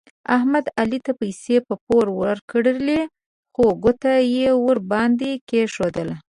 احمد 0.35 0.65
علي 0.79 0.99
ته 1.05 1.11
پیسې 1.21 1.55
په 1.67 1.73
پور 1.85 2.05
ورکړلې 2.21 3.01
خو 3.53 3.65
ګوته 3.83 4.13
یې 4.35 4.49
ور 4.63 4.77
باندې 4.91 5.31
کېښودله. 5.49 6.15